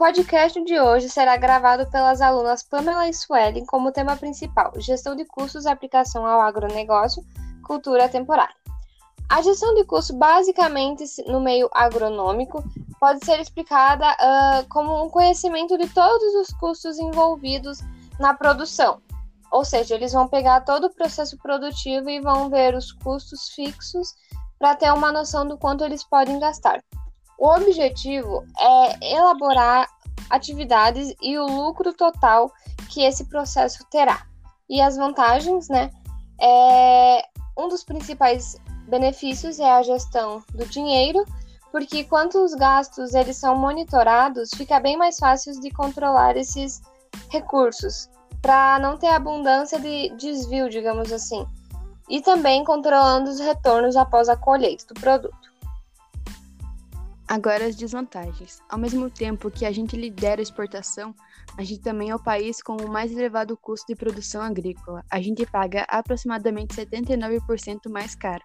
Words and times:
podcast 0.00 0.64
de 0.64 0.80
hoje 0.80 1.10
será 1.10 1.36
gravado 1.36 1.86
pelas 1.90 2.22
alunas 2.22 2.62
Pamela 2.62 3.06
e 3.06 3.12
Suelen 3.12 3.66
como 3.66 3.92
tema 3.92 4.16
principal: 4.16 4.72
Gestão 4.78 5.14
de 5.14 5.26
custos 5.26 5.66
e 5.66 5.68
aplicação 5.68 6.24
ao 6.24 6.40
agronegócio, 6.40 7.22
cultura 7.62 8.08
temporária. 8.08 8.54
A 9.28 9.42
gestão 9.42 9.74
de 9.74 9.84
custo, 9.84 10.14
basicamente 10.14 11.04
no 11.26 11.38
meio 11.38 11.68
agronômico, 11.70 12.64
pode 12.98 13.22
ser 13.26 13.40
explicada 13.40 14.06
uh, 14.12 14.66
como 14.70 15.04
um 15.04 15.10
conhecimento 15.10 15.76
de 15.76 15.86
todos 15.90 16.34
os 16.36 16.48
custos 16.58 16.98
envolvidos 16.98 17.80
na 18.18 18.32
produção. 18.32 19.02
Ou 19.52 19.66
seja, 19.66 19.96
eles 19.96 20.14
vão 20.14 20.26
pegar 20.26 20.62
todo 20.62 20.86
o 20.86 20.94
processo 20.94 21.36
produtivo 21.36 22.08
e 22.08 22.22
vão 22.22 22.48
ver 22.48 22.74
os 22.74 22.90
custos 22.90 23.50
fixos 23.50 24.14
para 24.58 24.74
ter 24.74 24.90
uma 24.94 25.12
noção 25.12 25.46
do 25.46 25.58
quanto 25.58 25.84
eles 25.84 26.02
podem 26.02 26.38
gastar. 26.38 26.82
O 27.40 27.48
objetivo 27.48 28.44
é 28.58 29.14
elaborar 29.14 29.88
atividades 30.28 31.14
e 31.22 31.38
o 31.38 31.46
lucro 31.46 31.94
total 31.94 32.52
que 32.90 33.02
esse 33.02 33.24
processo 33.24 33.82
terá. 33.90 34.26
E 34.68 34.78
as 34.78 34.98
vantagens, 34.98 35.66
né? 35.70 35.90
É, 36.38 37.24
um 37.56 37.66
dos 37.66 37.82
principais 37.82 38.56
benefícios 38.86 39.58
é 39.58 39.72
a 39.72 39.82
gestão 39.82 40.44
do 40.52 40.66
dinheiro, 40.66 41.24
porque 41.72 42.04
quanto 42.04 42.44
os 42.44 42.54
gastos 42.54 43.14
eles 43.14 43.38
são 43.38 43.56
monitorados, 43.56 44.50
fica 44.54 44.78
bem 44.78 44.98
mais 44.98 45.18
fácil 45.18 45.58
de 45.62 45.70
controlar 45.70 46.36
esses 46.36 46.82
recursos, 47.30 48.10
para 48.42 48.78
não 48.80 48.98
ter 48.98 49.08
abundância 49.08 49.80
de 49.80 50.10
desvio, 50.10 50.68
digamos 50.68 51.10
assim. 51.10 51.46
E 52.06 52.20
também 52.20 52.64
controlando 52.64 53.30
os 53.30 53.40
retornos 53.40 53.96
após 53.96 54.28
a 54.28 54.36
colheita 54.36 54.92
do 54.92 55.00
produto. 55.00 55.50
Agora 57.30 57.64
as 57.64 57.76
desvantagens. 57.76 58.60
Ao 58.68 58.76
mesmo 58.76 59.08
tempo 59.08 59.52
que 59.52 59.64
a 59.64 59.70
gente 59.70 59.96
lidera 59.96 60.40
a 60.40 60.42
exportação, 60.42 61.14
a 61.56 61.62
gente 61.62 61.80
também 61.80 62.10
é 62.10 62.14
o 62.16 62.18
país 62.18 62.60
com 62.60 62.76
o 62.76 62.88
mais 62.88 63.12
elevado 63.12 63.56
custo 63.56 63.86
de 63.86 63.94
produção 63.94 64.42
agrícola. 64.42 65.04
A 65.08 65.22
gente 65.22 65.46
paga 65.46 65.86
aproximadamente 65.88 66.74
79% 66.74 67.88
mais 67.88 68.16
caro. 68.16 68.42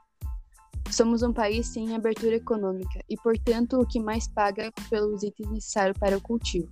Somos 0.91 1.23
um 1.23 1.33
país 1.33 1.65
sem 1.65 1.95
abertura 1.95 2.35
econômica 2.35 3.03
e, 3.09 3.17
portanto, 3.17 3.79
o 3.79 3.87
que 3.87 3.99
mais 3.99 4.27
paga 4.27 4.71
pelos 4.87 5.23
itens 5.23 5.49
necessários 5.49 5.97
para 5.97 6.15
o 6.15 6.21
cultivo. 6.21 6.69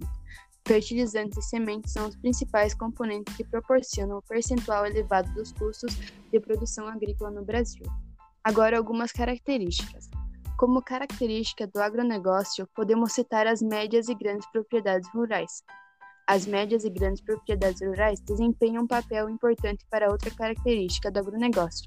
Fertilizantes 0.67 1.39
e 1.39 1.50
sementes 1.50 1.94
são 1.94 2.08
os 2.08 2.16
principais 2.16 2.75
componentes 2.75 3.36
que 3.36 3.44
proporcionam 3.44 4.20
o 4.20 4.22
percentual 4.22 4.86
elevado 4.86 5.33
dos 5.33 5.52
custos 5.52 5.95
de 6.31 6.39
produção 6.39 6.88
agrícola 6.88 7.31
no 7.31 7.44
Brasil. 7.44 7.88
Agora, 8.44 8.77
algumas 8.77 9.11
características. 9.11 10.11
Como 10.64 10.81
característica 10.81 11.67
do 11.67 11.81
agronegócio, 11.81 12.66
podemos 12.73 13.11
citar 13.11 13.45
as 13.45 13.61
médias 13.61 14.08
e 14.08 14.16
grandes 14.16 14.50
propriedades 14.50 15.09
rurais. 15.14 15.61
As 16.25 16.45
médias 16.45 16.86
e 16.86 16.89
grandes 16.89 17.22
propriedades 17.22 17.81
rurais 17.81 18.22
desempenham 18.22 18.86
um 18.86 18.88
papel 18.88 19.30
importante 19.30 19.86
para 19.92 20.09
outra 20.09 20.31
característica 20.31 21.11
do 21.11 21.20
agronegócio, 21.20 21.86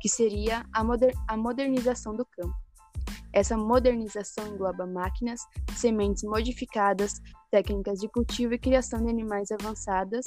que 0.00 0.08
seria 0.08 0.66
a, 0.72 0.82
moder 0.82 1.14
a 1.28 1.36
modernização 1.36 2.16
do 2.16 2.26
campo. 2.26 2.52
Essa 3.32 3.56
modernização 3.56 4.48
engloba 4.48 4.84
máquinas, 4.88 5.42
sementes 5.76 6.24
modificadas, 6.24 7.22
técnicas 7.48 8.00
de 8.00 8.08
cultivo 8.08 8.54
e 8.54 8.58
criação 8.58 9.04
de 9.04 9.08
animais 9.08 9.52
avançadas 9.52 10.24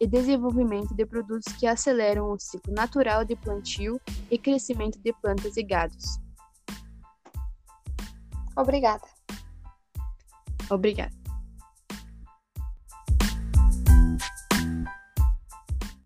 e 0.00 0.06
desenvolvimento 0.06 0.94
de 0.94 1.04
produtos 1.04 1.52
que 1.52 1.66
aceleram 1.66 2.32
o 2.32 2.40
ciclo 2.40 2.72
natural 2.72 3.26
de 3.26 3.36
plantio 3.36 4.00
e 4.30 4.38
crescimento 4.38 4.98
de 4.98 5.12
plantas 5.12 5.58
e 5.58 5.62
gados. 5.62 6.18
Obrigada. 8.56 9.06
Obrigada. 10.70 11.21